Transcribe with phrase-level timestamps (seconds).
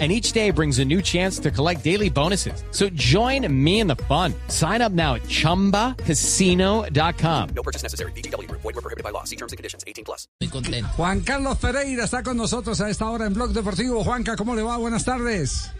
[0.00, 2.64] And each day brings a new chance to collect daily bonuses.
[2.72, 4.34] So join me in the fun.
[4.48, 7.48] Sign up now at chumbacasino.com.
[7.54, 8.10] No purchase necessary.
[8.16, 8.50] BGW.
[8.50, 9.22] Void were prohibited by law.
[9.22, 9.84] See terms and conditions.
[9.86, 10.26] 18 plus.
[10.40, 10.88] Muy contento.
[10.96, 14.02] Juan Carlos Pereira está con nosotros a esta hora en Blog Deportivo.
[14.02, 14.78] Juanca, ¿cómo le va?
[14.78, 15.70] Buenas tardes.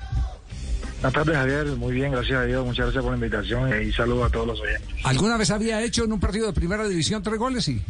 [1.01, 1.67] Buenas tardes, Javier.
[1.77, 2.65] Muy bien, gracias a Dios.
[2.65, 4.89] Muchas gracias por la invitación y saludo a todos los oyentes.
[5.05, 7.65] ¿Alguna vez había hecho en un partido de primera división tres goles?
[7.65, 7.83] Sí.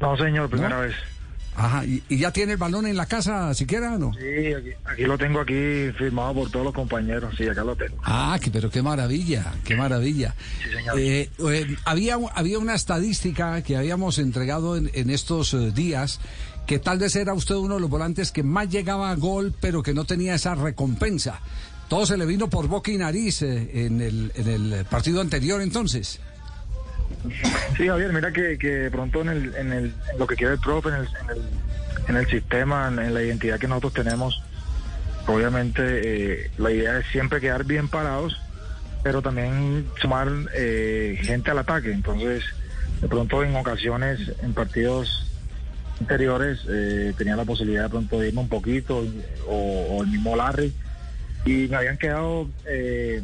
[0.00, 0.94] No, señor, primera vez.
[1.54, 4.12] Ajá, ¿Y, y ya tiene el balón en la casa siquiera o no?
[4.14, 7.34] Sí, aquí, aquí lo tengo aquí firmado por todos los compañeros.
[7.36, 7.96] Sí, acá lo tengo.
[8.04, 10.34] Ah, que, pero qué maravilla, qué maravilla.
[10.64, 10.98] Sí, señor.
[10.98, 16.20] Eh, eh, había, había una estadística que habíamos entregado en, en estos eh, días
[16.66, 19.82] que tal vez era usted uno de los volantes que más llegaba a gol, pero
[19.82, 21.40] que no tenía esa recompensa.
[21.88, 25.60] Todo se le vino por boca y nariz eh, en, el, en el partido anterior
[25.60, 26.20] entonces.
[27.76, 30.88] Sí, Javier, mira que, que pronto en, el, en, el, lo que quiere el profe,
[30.88, 31.42] en el, en el,
[32.08, 34.42] en el sistema, en, la identidad que nosotros tenemos,
[35.26, 38.40] obviamente eh, la idea es siempre quedar bien parados,
[39.02, 41.92] pero también sumar eh, gente al ataque.
[41.92, 42.44] Entonces,
[43.00, 45.28] de pronto en ocasiones, en partidos
[46.00, 49.04] anteriores, eh, tenía la posibilidad de pronto de irme un poquito,
[49.48, 50.72] o, el mismo Larry,
[51.44, 53.22] y me habían quedado eh,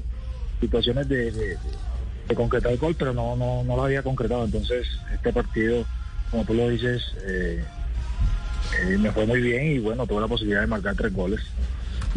[0.60, 1.56] situaciones de
[2.34, 4.44] concretar el gol, pero no, no, no lo había concretado.
[4.44, 5.86] Entonces, este partido,
[6.30, 7.64] como tú lo dices, eh,
[8.82, 11.40] eh, me fue muy bien y bueno, tuve la posibilidad de marcar tres goles.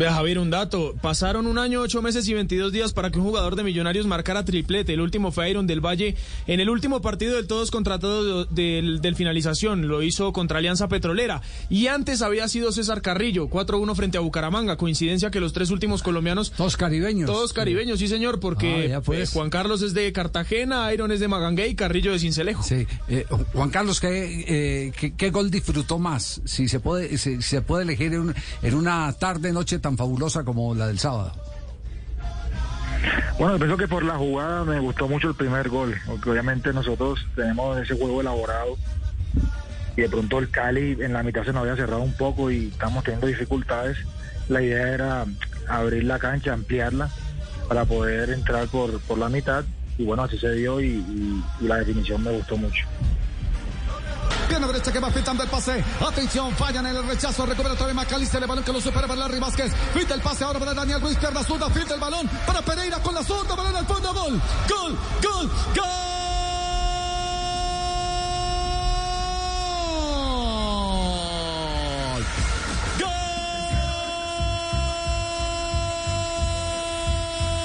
[0.02, 0.96] Vea, Javier, un dato.
[1.00, 4.44] Pasaron un año, ocho meses y 22 días para que un jugador de Millonarios marcara
[4.44, 4.94] triplete.
[4.96, 6.16] El último fue Iron del Valle
[6.48, 9.88] en el último partido del todos contra todos del, del finalización.
[9.88, 11.44] Lo hizo contra Alianza Petrolera.
[11.70, 14.76] Y antes había sido César Carrillo, 4-1 frente a Bucaramanga.
[14.76, 17.28] Coincidencia que los tres últimos colombianos Todos caribeños.
[17.30, 19.30] Todos caribeños, sí señor, porque Ah, pues.
[19.30, 22.64] eh, Juan Carlos es de Cartagena, Iron es de Magangué y Carrillo de Cincelejo.
[22.64, 22.88] Sí.
[23.08, 26.42] Eh, Juan Carlos, ¿qué, eh, qué, qué gol disfrutó más?
[26.46, 30.74] Si se puede, si, se puede elegir en, en una tarde, noche tan fabulosa como
[30.76, 31.32] la del sábado.
[33.40, 37.26] Bueno, pienso que por la jugada me gustó mucho el primer gol, porque obviamente nosotros
[37.36, 38.78] tenemos ese juego elaborado
[39.98, 42.68] y de pronto el Cali en la mitad se nos había cerrado un poco y
[42.68, 43.98] estamos teniendo dificultades.
[44.48, 45.26] La idea era
[45.68, 47.10] abrir la cancha, ampliarla
[47.68, 49.64] para poder entrar por, por la mitad
[49.98, 52.86] y bueno, así se dio y- y la definición me gustó mucho.
[54.52, 55.82] Pierna derecha que va filtrando el pase.
[56.06, 57.46] Atención, fallan en el rechazo.
[57.46, 58.42] Recupera todavía Macalister.
[58.42, 59.72] El balón que lo supera para Larry Vázquez.
[59.94, 61.18] Filtra el pase ahora para Daniel Ruiz.
[61.18, 61.70] Pierna zurda.
[61.70, 63.56] Filtra el balón para Pereira con la zurda.
[63.56, 64.14] Balón al fondo.
[64.14, 64.42] Gol.
[64.68, 64.98] Gol.
[65.24, 65.52] Gol.
[65.74, 66.11] Gol.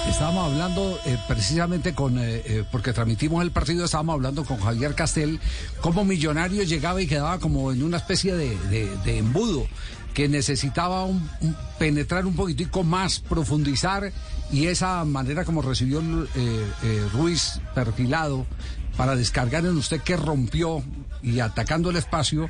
[0.08, 4.94] Estábamos hablando eh, precisamente con, eh, eh, porque transmitimos el partido, estábamos hablando con Javier
[4.94, 5.40] Castel,
[5.80, 9.66] cómo Millonario llegaba y quedaba como en una especie de, embudo,
[10.14, 11.06] que necesitaba
[11.78, 14.10] penetrar un poquitico más, profundizar,
[14.50, 16.00] y esa manera como recibió
[17.12, 18.46] Ruiz perfilado
[18.96, 20.82] para descargar en usted que rompió
[21.22, 22.48] y atacando el espacio,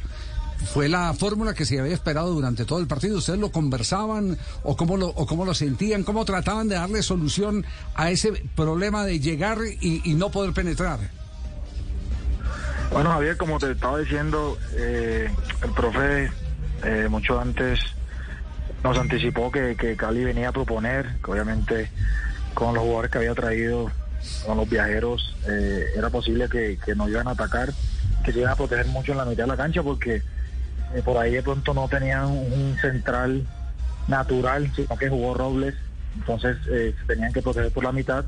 [0.64, 3.18] fue la fórmula que se había esperado durante todo el partido.
[3.18, 6.02] ¿Ustedes lo conversaban o cómo lo, o cómo lo sentían?
[6.02, 10.98] ¿Cómo trataban de darle solución a ese problema de llegar y, y no poder penetrar?
[12.92, 15.28] Bueno, Javier, como te estaba diciendo, eh,
[15.62, 16.30] el profe
[16.84, 17.80] eh, mucho antes
[18.82, 21.90] nos anticipó que, que Cali venía a proponer, que obviamente
[22.54, 23.90] con los jugadores que había traído,
[24.46, 27.72] con los viajeros, eh, era posible que, que nos iban a atacar,
[28.24, 30.22] que se iban a proteger mucho en la mitad de la cancha porque
[30.94, 33.46] eh, por ahí de pronto no tenían un central
[34.08, 35.74] natural, sino que jugó Robles,
[36.16, 38.24] entonces eh, se tenían que proteger por la mitad.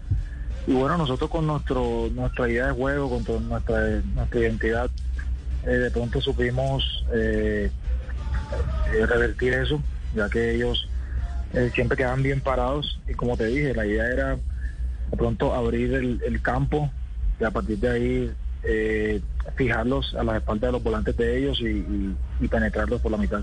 [0.67, 4.91] Y bueno, nosotros con nuestro nuestra idea de juego, con nuestra, nuestra identidad,
[5.65, 7.71] eh, de pronto supimos eh,
[9.07, 9.81] revertir eso,
[10.15, 10.89] ya que ellos
[11.75, 13.01] siempre quedaban bien parados.
[13.09, 14.37] Y como te dije, la idea era
[15.11, 16.91] de pronto abrir el, el campo
[17.41, 18.33] y a partir de ahí
[18.65, 19.21] eh,
[19.57, 23.19] fijarlos a las espaldas de los volantes de ellos y, y- y penetrarlos por la
[23.19, 23.41] mitad.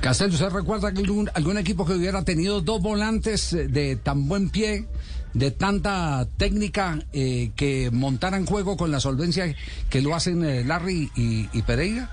[0.00, 4.26] Castel, ¿usted recuerda que algún, algún equipo que hubiera tenido dos volantes eh, de tan
[4.28, 4.86] buen pie,
[5.34, 9.54] de tanta técnica, eh, que montaran juego con la solvencia
[9.90, 12.10] que lo hacen eh, Larry y, y Pereira?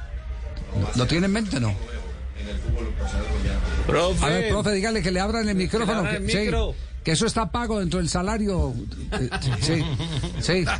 [0.96, 1.74] ¿Lo tiene en mente no?
[3.88, 4.26] Profe.
[4.26, 6.08] A ver, profe, dígale que le abran el micrófono.
[6.08, 6.76] el que, sí, micro.
[7.04, 8.74] que eso está pago dentro del salario.
[9.14, 9.30] Eh,
[9.62, 9.84] Sí,
[10.42, 10.66] sí.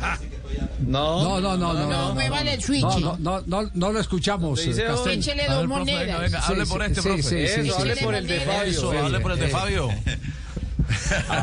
[0.86, 1.88] No, no, no, no.
[1.88, 2.82] No, muevan el switch.
[2.82, 4.60] No, no, no, no, lo escuchamos.
[4.66, 4.84] Eh.
[5.10, 6.34] Échele dos monedas.
[6.48, 7.22] hable por este, profe.
[7.22, 7.70] sí, sí, Eso, sí.
[7.82, 8.90] hable por el de Fabio.
[9.04, 9.88] Hable por el de Fabio.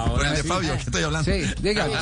[0.09, 1.31] Por el de Fabio, que estoy hablando.
[1.31, 1.93] Sí, dígalo,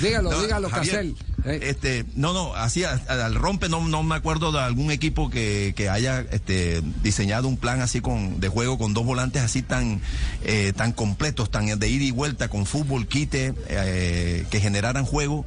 [0.00, 1.14] dígalo, dígalo, Castel.
[1.44, 5.30] Eh, Este, no, no, así a- al rompe no, no me acuerdo de algún equipo
[5.30, 9.62] que, que haya este, diseñado un plan así con de juego con dos volantes así
[9.62, 10.00] tan
[10.44, 15.44] eh, tan completos, tan de ida y vuelta con fútbol, quite, eh, que generaran juego.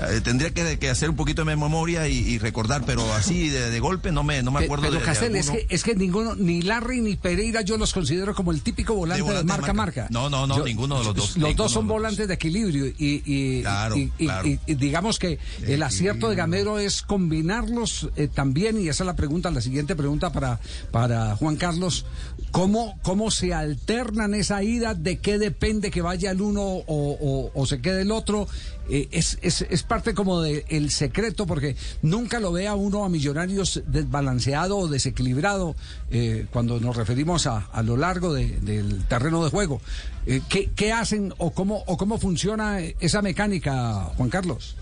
[0.00, 3.70] Eh, tendría que, que hacer un poquito de memoria y, y recordar, pero así de,
[3.70, 5.94] de golpe no me, no me acuerdo Pero de, de Castel, es que, es que
[5.94, 9.56] ninguno, ni Larry ni Pereira yo los considero como el típico volante de, volante de
[9.58, 10.00] marca a marca.
[10.02, 10.12] marca.
[10.12, 11.36] No, no, no, ninguno de los dos.
[11.36, 14.48] Los dos son volantes de equilibrio y, y, Claro, y- y- claro.
[14.48, 19.06] y- y digamos que el acierto de Gamero es combinarlos eh, también, y esa es
[19.06, 20.58] la pregunta, la siguiente pregunta para,
[20.90, 22.04] para Juan Carlos.
[22.50, 24.94] ¿Cómo, ¿Cómo se alternan esa ida?
[24.94, 28.46] ¿De qué depende que vaya el uno o, o- o se quede el otro?
[28.88, 33.08] Eh, es, es, es parte como del secreto, porque nunca lo ve a uno a
[33.08, 35.76] Millonarios desbalanceado o desequilibrado
[36.10, 39.80] eh, cuando nos referimos a, a lo largo de- del terreno de juego.
[40.26, 44.76] Eh, ¿qué, qué hacen o cómo, o cómo funciona esa mecánica, Juan Carlos?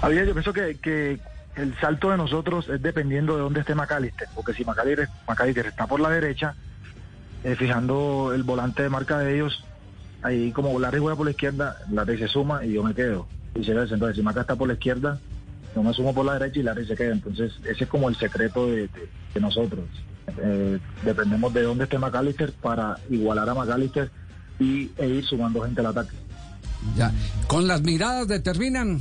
[0.00, 1.18] Javier, yo pienso que, que
[1.56, 5.86] el salto de nosotros es dependiendo de dónde esté McAllister, porque si McAllister, McAllister está
[5.86, 6.54] por la derecha,
[7.44, 9.64] eh, fijando el volante de marca de ellos,
[10.22, 13.26] ahí como Larry juega por la izquierda, Larry se suma y yo me quedo.
[13.54, 13.94] Y viceversa.
[13.94, 15.18] Entonces, si Maca está por la izquierda,
[15.74, 17.12] yo me sumo por la derecha y Larry se queda.
[17.12, 19.84] Entonces, ese es como el secreto de, de- de nosotros.
[20.40, 24.10] Eh, dependemos de dónde esté McAllister para igualar a McAllister
[24.58, 26.14] y, e ir sumando gente al ataque.
[26.96, 27.12] Ya.
[27.48, 29.00] Con las miradas determinan.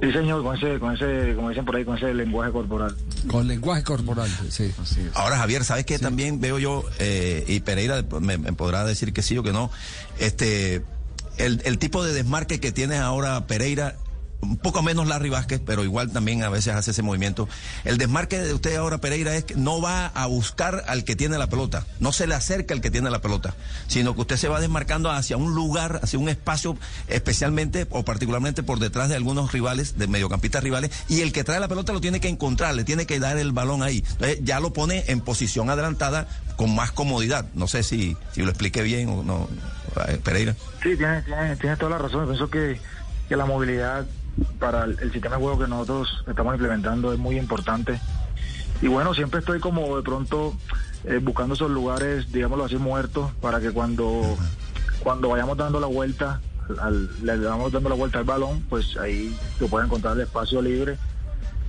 [0.00, 2.94] Sí, señor, con ese, con ese, como dicen por ahí, con ese lenguaje corporal.
[3.28, 4.72] Con lenguaje corporal, sí.
[5.14, 5.98] Ahora, Javier, ¿sabes qué?
[5.98, 9.70] También veo yo, eh, y Pereira me, me podrá decir que sí o que no,
[10.20, 10.84] este,
[11.38, 13.96] el, el tipo de desmarque que tiene ahora Pereira,
[14.40, 17.48] un poco menos Larry Vázquez, pero igual también a veces hace ese movimiento.
[17.84, 21.38] El desmarque de usted ahora, Pereira, es que no va a buscar al que tiene
[21.38, 23.54] la pelota, no se le acerca al que tiene la pelota,
[23.88, 26.76] sino que usted se va desmarcando hacia un lugar, hacia un espacio,
[27.08, 31.60] especialmente o particularmente por detrás de algunos rivales, de mediocampistas rivales, y el que trae
[31.60, 34.04] la pelota lo tiene que encontrar, le tiene que dar el balón ahí.
[34.12, 37.46] Entonces ya lo pone en posición adelantada con más comodidad.
[37.54, 39.48] No sé si, si lo expliqué bien o no,
[40.06, 40.54] eh, Pereira.
[40.82, 42.26] Sí, tienes tiene, tiene toda la razón.
[42.26, 42.80] Pienso que,
[43.28, 44.06] que la movilidad
[44.58, 48.00] para el, sistema de juego que nosotros estamos implementando es muy importante.
[48.80, 50.54] Y bueno, siempre estoy como de pronto
[51.04, 54.36] eh, buscando esos lugares, digámoslo así, muertos, para que cuando,
[55.00, 56.40] cuando vayamos dando la vuelta,
[56.80, 60.62] al- le vamos dando la vuelta al balón, pues ahí se pueda encontrar el espacio
[60.62, 60.96] libre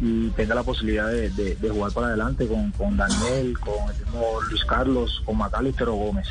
[0.01, 4.63] y tenga la posibilidad de, jugar para adelante con, con Daniel, con el mismo Luis
[4.66, 6.27] Carlos, con Macalister Gómez.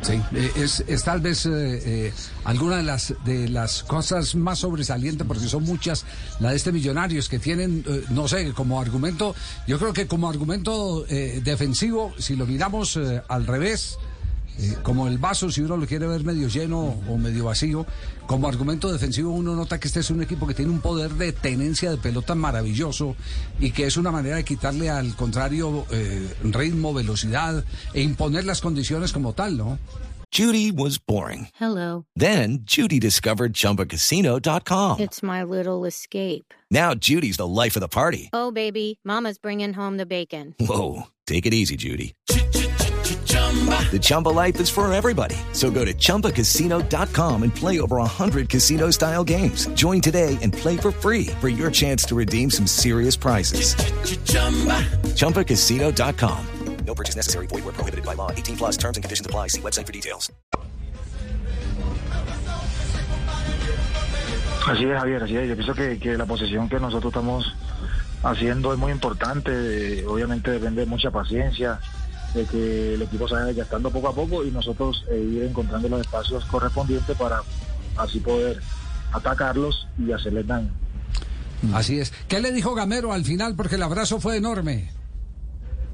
[0.00, 2.12] Sí, eh, es, es tal vez eh, eh,
[2.44, 6.04] alguna de las de las cosas más sobresalientes, porque son muchas,
[6.40, 9.34] la de este Millonarios, que tienen, eh, no sé, como argumento,
[9.66, 12.98] yo creo que como argumento eh, defensivo, si lo miramos
[13.28, 13.98] al revés,
[14.58, 17.86] eh, como el vaso, si uno lo quiere ver medio lleno o medio vacío,
[18.26, 21.32] como argumento defensivo uno nota que este es un equipo que tiene un poder de
[21.32, 23.14] tenencia de pelota maravilloso
[23.60, 27.64] y que es una manera de quitarle al contrario eh, ritmo, velocidad
[27.94, 29.78] e imponer las condiciones como tal, ¿no?
[30.30, 31.48] Judy was boring.
[31.54, 32.04] Hello.
[32.14, 35.00] Then Judy discovered ChumbaCasino.com.
[35.00, 36.52] It's my little escape.
[36.70, 38.28] Now Judy's the life of the party.
[38.34, 40.54] Oh, baby, Mama's bringing home the bacon.
[40.60, 42.14] Whoa, take it easy, Judy.
[43.90, 45.36] The Chumba life is for everybody.
[45.52, 49.66] So go to ChumbaCasino.com and play over 100 casino style games.
[49.68, 53.74] Join today and play for free for your chance to redeem some serious prizes.
[55.16, 56.46] ChumbaCasino.com.
[56.86, 57.46] No purchase necessary.
[57.48, 58.30] Void where prohibited by law.
[58.30, 59.48] 18 plus terms and conditions apply.
[59.48, 60.32] See website for details.
[64.66, 65.48] Así es, Javier, así es.
[65.48, 67.54] Yo pienso que, que la posición que nosotros estamos
[68.22, 70.06] haciendo es muy importante.
[70.06, 71.80] Obviamente depende de mucha paciencia,
[72.34, 75.88] de que el equipo se vaya desgastando poco a poco y nosotros eh, ir encontrando
[75.88, 77.40] los espacios correspondientes para
[77.96, 78.60] así poder
[79.12, 80.70] atacarlos y hacerles daño.
[81.72, 82.12] Así es.
[82.28, 83.56] ¿Qué le dijo Gamero al final?
[83.56, 84.90] Porque el abrazo fue enorme.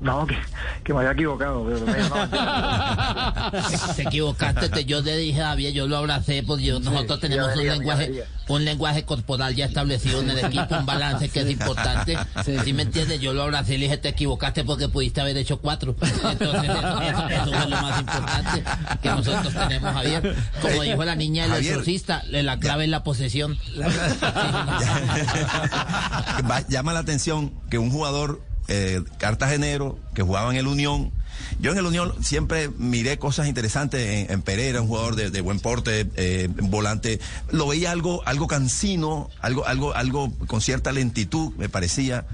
[0.00, 0.36] No, que,
[0.84, 1.64] que me había equivocado.
[1.64, 1.92] Pero me
[3.96, 7.56] Te equivocaste, te- yo le dije a Javier, yo lo abracé porque yo- nosotros tenemos
[7.56, 12.18] un lenguaje, un lenguaje corporal ya establecido en el equipo, un balance que es importante.
[12.64, 13.20] ¿Sí me entiendes?
[13.20, 15.96] Yo lo abracé y le dije, te equivocaste porque pudiste haber hecho cuatro.
[16.02, 18.64] Entonces, eso, eso- eso es lo más importante
[19.00, 20.36] que nosotros tenemos, Javier.
[20.60, 23.56] Como dijo la niña del exorcista, le- la clave es la posesión.
[26.50, 31.12] Va- llama la atención que un jugador eh, cartagenero que jugaba en el Unión
[31.60, 35.60] Yo en el Unión siempre miré cosas interesantes en, en Pereira, un jugador de, buen
[35.60, 37.20] porte, eh, volante.
[37.50, 42.26] Lo veía algo, algo cansino, algo, algo, algo con cierta lentitud, me parecía.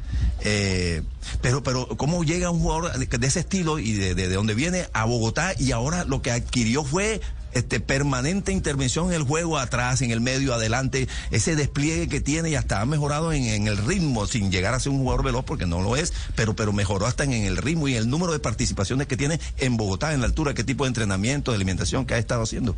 [0.43, 1.03] Eh,
[1.43, 4.55] pero, pero, ¿cómo llega un jugador de, de ese estilo y de, de, de donde
[4.55, 7.21] viene a Bogotá y ahora lo que adquirió fue
[7.53, 12.51] este permanente intervención en el juego atrás, en el medio, adelante, ese despliegue que tiene
[12.51, 15.45] y hasta ha mejorado en, en, el ritmo, sin llegar a ser un jugador veloz
[15.45, 18.39] porque no lo es, pero, pero mejoró hasta en el ritmo y el número de
[18.39, 22.15] participaciones que tiene en Bogotá, en la altura, qué tipo de entrenamiento, de alimentación que
[22.15, 22.77] ha estado haciendo.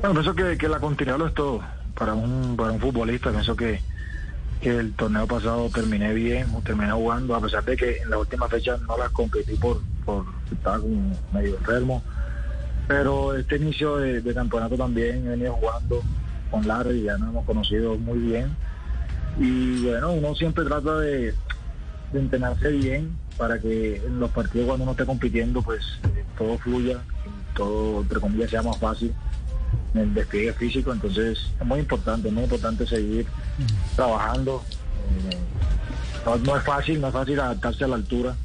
[0.00, 1.60] Bueno, pienso que, que la continuidad lo es todo
[1.94, 3.80] para un, para un futbolista, pienso que
[4.64, 8.48] que el torneo pasado terminé bien, terminé jugando, a pesar de que en la última
[8.48, 10.78] fecha no las competí por, por estaba
[11.34, 12.02] medio enfermo.
[12.86, 16.02] Pero este inicio de, campeonato también he venido jugando
[16.50, 18.54] con Larry, ya nos hemos conocido muy bien.
[19.38, 21.34] Y bueno, uno siempre trata de,
[22.12, 26.58] de entrenarse bien para que en los partidos cuando uno esté compitiendo, pues eh, todo
[26.58, 26.98] fluya,
[27.56, 29.12] todo, entre comillas, sea más fácil
[29.94, 30.92] en el despliegue físico.
[30.92, 33.26] Entonces es muy importante, es muy importante seguir
[33.96, 34.62] trabajando.
[35.30, 35.38] Eh,
[36.24, 38.36] no, no, es fácil, no es fácil adaptarse a la altura,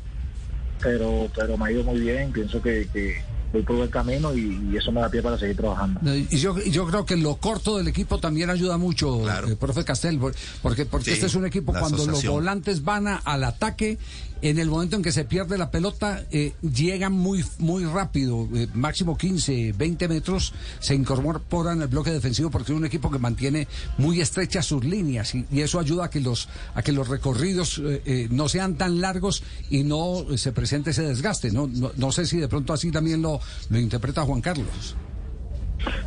[0.82, 2.32] pero, pero me ha ido muy bien.
[2.32, 5.58] Pienso que, que voy por el camino y, y, eso me da pie para seguir
[5.58, 6.00] trabajando.
[6.16, 9.48] Y yo, yo creo que lo corto del equipo también ayuda mucho, claro.
[9.48, 10.20] eh, profe Castel,
[10.62, 12.14] porque, porque sí, este es un equipo cuando asociación.
[12.14, 13.98] los volantes van a, al ataque,
[14.42, 18.68] en el momento en que se pierde la pelota, eh, llegan muy, muy rápido, eh,
[18.74, 23.68] máximo 15, 20 metros, se incorporan al bloque defensivo porque es un equipo que mantiene
[23.98, 28.28] muy estrechas sus líneas y, eso ayuda a que los, a que los recorridos eh,
[28.32, 31.52] no sean tan largos y no se presente ese desgaste.
[31.52, 34.96] No, no, no sé si de pronto así también lo, lo interpreta Juan Carlos.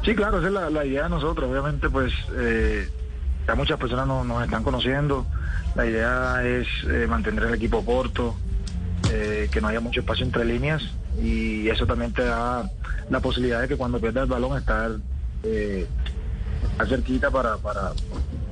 [0.05, 1.51] Sí, claro, esa es la, idea de nosotros.
[1.51, 2.89] Obviamente, pues eh,
[3.47, 5.27] ya muchas personas no, nos están conociendo.
[5.75, 8.37] La idea es eh, mantener el equipo corto,
[9.11, 10.83] eh, que no haya mucho espacio entre líneas
[11.21, 12.71] y eso también te da
[13.11, 14.93] la posibilidad de que cuando pierdas el balón estar,
[15.43, 15.87] eh,
[17.33, 17.93] para, para,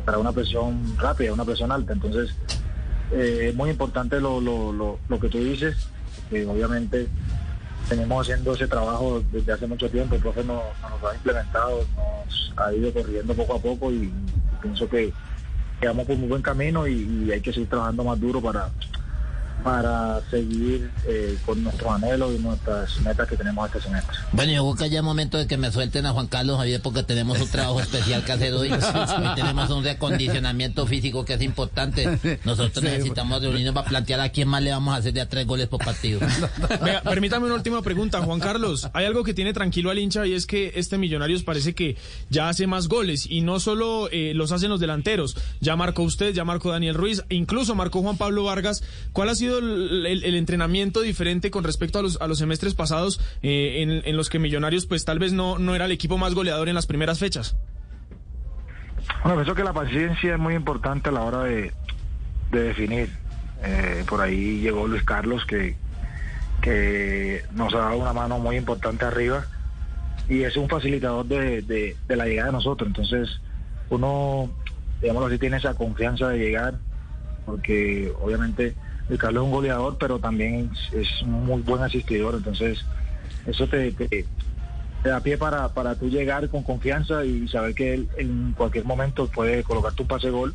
[0.04, 1.92] para, una presión rápida, una presión alta.
[1.92, 2.34] Entonces
[3.12, 5.76] eh, es muy importante lo, lo, lo, que tú dices,
[6.28, 7.08] que obviamente
[7.88, 12.52] venimos haciendo ese trabajo desde hace mucho tiempo, el profe nos, nos ha implementado, nos
[12.56, 14.12] ha ido corriendo poco a poco y
[14.60, 15.12] pienso que,
[15.80, 18.70] que vamos por muy buen camino y, y, hay que seguir trabajando más duro para,
[19.62, 24.16] para seguir eh, con nuestros anhelos y nuestras metas que tenemos este semestre.
[24.32, 26.80] Bueno, yo creo que ya es momento de que me suelten a Juan Carlos Javier
[26.82, 28.68] porque tenemos un trabajo especial que hacer hoy.
[28.72, 32.40] y tenemos un recondicionamiento físico que es importante.
[32.44, 35.28] Nosotros sí, necesitamos reunirnos para plantear a quién más le vamos a hacer de a
[35.28, 36.20] tres goles por partido.
[36.82, 38.88] Venga, permítame una última pregunta, Juan Carlos.
[38.92, 41.96] Hay algo que tiene tranquilo al hincha y es que este Millonarios parece que
[42.28, 45.36] ya hace más goles y no solo eh, los hacen los delanteros.
[45.60, 48.82] Ya marcó usted, ya marcó Daniel Ruiz, incluso marcó Juan Pablo Vargas.
[49.12, 52.74] ¿Cuál ha sido el, el, el, entrenamiento diferente con respecto a los, a los semestres
[52.74, 56.18] pasados eh, en, en, los que Millonarios pues tal vez no, no era el equipo
[56.18, 57.56] más goleador en las primeras fechas?
[59.22, 61.72] Bueno, pienso que la paciencia es muy importante a la hora de,
[62.50, 63.10] de definir.
[63.62, 65.76] Eh, por ahí llegó Luis Carlos que,
[66.62, 69.44] que nos ha dado una mano muy importante arriba
[70.28, 72.86] y es un facilitador de, de, de la llegada de nosotros.
[72.86, 73.40] Entonces
[73.90, 74.50] uno,
[75.00, 76.74] digámoslo así, tiene esa confianza de llegar
[77.44, 78.74] porque obviamente
[79.18, 82.84] Carlos es un goleador, pero también es, muy buen asistidor, entonces
[83.46, 83.94] eso te,
[85.02, 89.26] da pie para, para tú llegar con confianza y saber que él en cualquier momento
[89.26, 90.54] puede colocar tu pase gol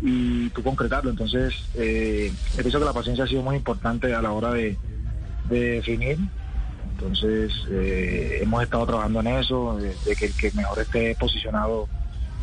[0.00, 1.10] y tú concretarlo.
[1.10, 4.76] Entonces, eh, pienso que la paciencia ha sido muy importante a la hora de,
[5.48, 6.18] de definir.
[6.92, 11.88] Entonces, eh, hemos estado trabajando en eso, de, de que el que mejor esté posicionado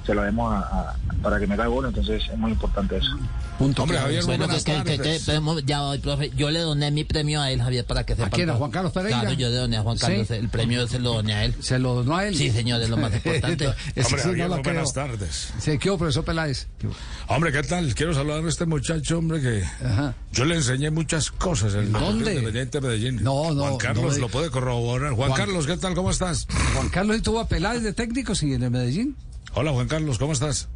[0.05, 3.09] se lo demos a, a, para que me da gol, entonces es muy importante eso.
[3.57, 3.83] Punto.
[3.83, 5.19] Hombre, Javier, bueno, que, que, que,
[5.65, 8.27] ya hoy, profe, yo le doné mi premio a él, Javier, para que sepa.
[8.27, 8.49] ¿A quién?
[8.49, 9.19] ¿A Juan Carlos Pereira?
[9.19, 10.33] Claro, yo le doné a Juan Carlos, ¿Sí?
[10.33, 11.55] el premio se lo doné a él.
[11.59, 12.35] ¿Se lo donó a él?
[12.35, 13.67] Sí, señor, es lo más importante.
[13.67, 15.53] hombre, Javier, no buenas tardes.
[15.59, 16.67] Sí, ¿qué hubo, profesor Peláez?
[16.79, 16.87] ¿Qué
[17.27, 17.93] hombre, ¿qué tal?
[17.93, 20.15] Quiero saludar a este muchacho, hombre, que Ajá.
[20.31, 22.31] yo le enseñé muchas cosas en ¿Dónde?
[22.31, 23.23] Independiente Medellín.
[23.23, 23.61] No, no.
[23.61, 25.13] Juan Carlos no, lo puede corroborar.
[25.13, 25.93] Juan, Juan, Carlos, ¿qué tal?
[25.93, 26.47] ¿Cómo estás?
[26.73, 29.15] Juan Carlos estuvo a Peláez de técnico, sí, en el Medellín.
[29.53, 30.69] Hola, Juan Carlos, ¿cómo estás?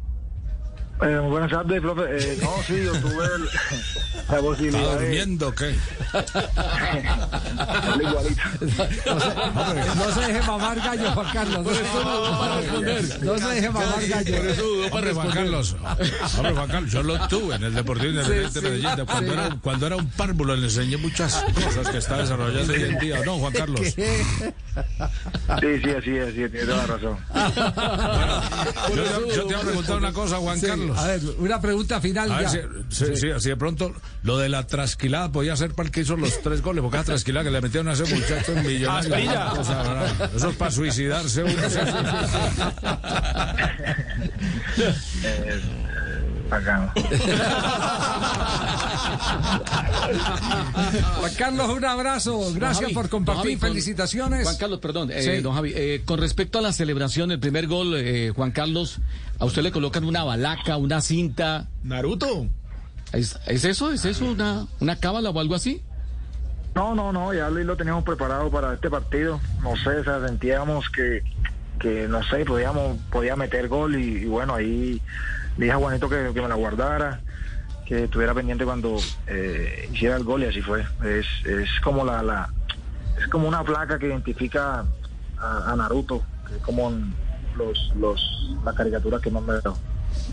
[1.02, 2.04] Eh, buenas tardes, profe.
[2.08, 3.44] Eh, no, sí, yo tuve el,
[4.30, 4.82] la posibilidad.
[4.82, 5.74] ¿Está durmiendo qué?
[8.00, 8.42] igualito.
[9.04, 9.34] No, se,
[9.94, 11.64] no se deje mamar gallo, Juan Carlos.
[11.64, 13.24] Por eso dudó para responder.
[13.24, 14.36] No se deje mamar gallo.
[14.36, 15.76] Por eso dudó para hombre, Juan Carlos,
[16.38, 19.06] hombre, Juan Carlos, yo lo tuve en el Deportivo Independiente sí, de Medellín.
[19.06, 19.38] Cuando, sí.
[19.38, 23.20] era, cuando era un párvulo le enseñé muchas cosas que está desarrollando hoy en día.
[23.26, 23.80] ¿No, Juan Carlos?
[23.80, 27.18] Sí, sí, así es, sí, tiene toda la razón.
[28.88, 30.85] Bueno, yo, yo, te voy a preguntar una cosa, Juan Carlos.
[30.94, 30.98] Carlos.
[30.98, 32.50] A ver, una pregunta final A ver ya.
[32.88, 36.00] si, si- si- si de pronto lo de la trasquilada podía ser para el que
[36.02, 39.12] hizo los tres goles, porque esa trasquilada que le metieron a ese muchacho en millonarios.
[39.12, 39.52] Aspira.
[39.52, 40.36] O.
[40.36, 41.52] Eso es para suicidarse uno.
[44.78, 45.60] Eh,
[51.18, 52.40] Juan Carlos, un abrazo.
[52.54, 53.42] Gracias Javi, por compartir.
[53.42, 54.44] Javi, Felicitaciones.
[54.44, 55.40] Juan Carlos, perdón, eh, Sí.
[55.42, 58.98] don Javi, eh, con respecto a la celebración, el primer gol, eh, Juan Carlos,
[59.38, 61.68] ¿a usted le colocan una balaca, una cinta?
[61.82, 62.46] Naruto.
[63.12, 63.92] ¿Es, es eso?
[63.92, 64.24] ¿Es eso?
[64.26, 65.82] ¿Una, una cábala o algo así?
[66.74, 69.40] No, no, no, ya lo, lo teníamos preparado para este partido.
[69.62, 71.22] No sé, o sea, sentíamos que,
[71.80, 75.00] que no sé, podíamos, podía meter gol y, y bueno, ahí
[75.56, 77.20] le dije a Juanito que, que me la guardara,
[77.86, 78.96] que estuviera pendiente cuando
[79.26, 80.84] eh, hiciera el gol y así fue.
[81.04, 82.48] Es, es como la, la,
[83.18, 84.84] es como una placa que identifica
[85.38, 86.22] a, Naruto,
[86.54, 86.90] es como
[87.56, 89.76] los, los, las caricaturas que más me veo.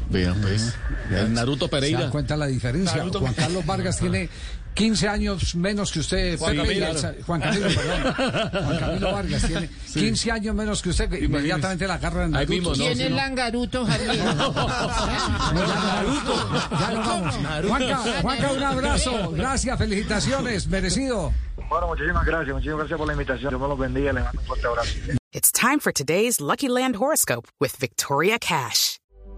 [0.09, 0.73] Vean, pues.
[1.11, 1.99] El Naruto ¿Se Pereira.
[2.01, 3.03] dan cuenta la diferencia?
[3.03, 4.29] Naruto- Juan Carlos Vargas tiene
[4.73, 6.37] 15 años menos que usted.
[6.39, 6.85] Juan Pepe Camilo.
[6.87, 8.13] Villalza- Juan Camilo, perdón.
[8.65, 11.09] Juan Camilo Vargas tiene 15 años menos que usted.
[11.09, 12.49] que Inmediatamente la agarra en Naruto.
[12.53, 12.75] mismo, ¿no?
[12.75, 14.11] ¿Quién es Langaruto, Javier?
[16.79, 17.35] Ya nos vamos.
[17.67, 19.31] Juanca, Juanca, un abrazo.
[19.31, 20.67] Gracias, felicitaciones.
[20.67, 21.33] Merecido.
[21.69, 23.49] Bueno, muchísimas gracias, muchísimas gracias por la invitación.
[23.49, 24.89] Dios me los bendiga, les mando un fuerte abrazo.
[25.31, 28.97] It's time for today's Lucky Land horoscope with Victoria Cash.